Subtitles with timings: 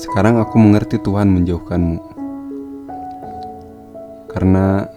[0.00, 2.00] Sekarang aku mengerti Tuhan menjauhkanmu.
[4.32, 4.88] Karena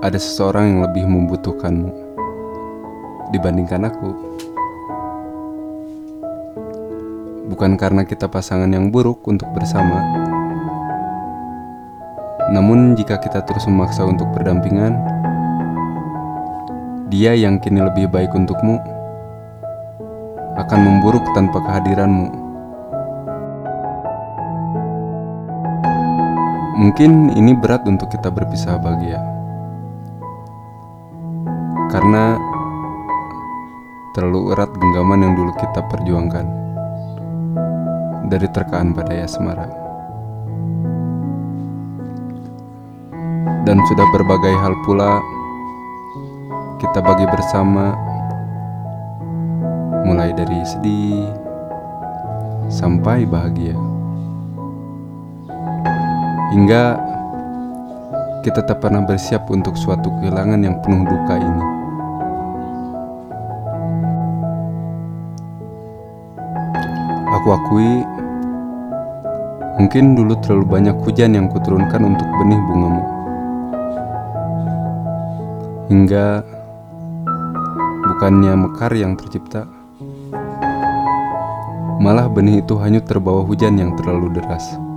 [0.00, 1.92] ada seseorang yang lebih membutuhkanmu
[3.36, 4.10] dibandingkan aku.
[7.52, 10.00] Bukan karena kita pasangan yang buruk untuk bersama,
[12.48, 14.96] namun jika kita terus memaksa untuk berdampingan,
[17.12, 18.80] dia yang kini lebih baik untukmu
[20.56, 22.43] akan memburuk tanpa kehadiranmu.
[26.74, 29.22] Mungkin ini berat untuk kita berpisah bahagia.
[31.86, 32.34] Karena
[34.10, 36.46] terlalu erat genggaman yang dulu kita perjuangkan
[38.26, 39.70] dari terkaan pada Yasmara.
[43.62, 45.22] Dan sudah berbagai hal pula
[46.82, 47.94] kita bagi bersama
[50.02, 51.30] mulai dari sedih
[52.66, 53.93] sampai bahagia.
[56.54, 56.94] Hingga
[58.46, 61.64] kita tak pernah bersiap untuk suatu kehilangan yang penuh duka ini.
[67.34, 68.06] Aku akui,
[69.82, 73.02] mungkin dulu terlalu banyak hujan yang kuturunkan untuk benih bungamu.
[75.90, 76.26] Hingga
[78.14, 79.66] bukannya mekar yang tercipta,
[81.98, 84.93] malah benih itu hanyut terbawa hujan yang terlalu deras.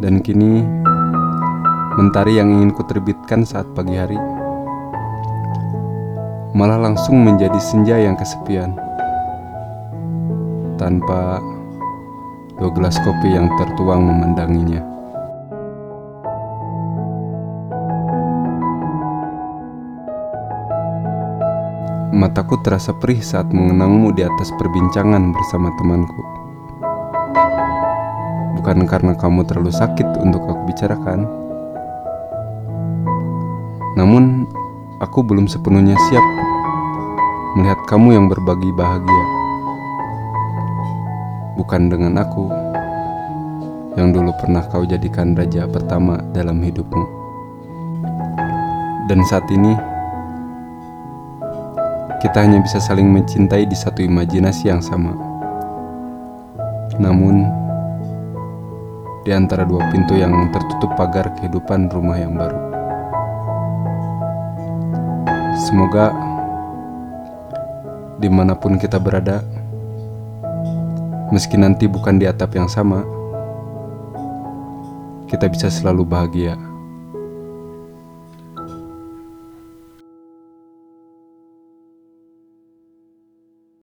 [0.00, 0.64] Dan kini,
[2.00, 4.16] mentari yang ingin kuterbitkan saat pagi hari,
[6.56, 8.72] malah langsung menjadi senja yang kesepian.
[10.80, 11.44] Tanpa
[12.56, 14.80] dua gelas kopi yang tertuang memandanginya.
[22.16, 26.40] Mataku terasa perih saat mengenangmu di atas perbincangan bersama temanku.
[28.60, 31.24] Bukan karena kamu terlalu sakit untuk aku bicarakan,
[33.96, 34.44] namun
[35.00, 36.26] aku belum sepenuhnya siap
[37.56, 39.24] melihat kamu yang berbagi bahagia.
[41.56, 42.52] Bukan dengan aku
[43.96, 47.04] yang dulu pernah kau jadikan raja pertama dalam hidupmu.
[49.08, 49.72] Dan saat ini,
[52.20, 55.16] kita hanya bisa saling mencintai di satu imajinasi yang sama.
[57.00, 57.48] Namun,
[59.20, 62.60] di antara dua pintu yang tertutup pagar kehidupan rumah yang baru.
[65.60, 66.08] Semoga
[68.16, 69.44] di mana pun kita berada,
[71.32, 73.04] meski nanti bukan di atap yang sama,
[75.28, 76.69] kita bisa selalu bahagia.